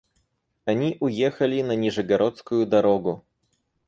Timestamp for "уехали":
0.99-1.61